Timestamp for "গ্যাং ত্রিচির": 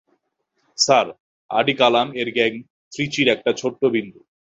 2.35-3.27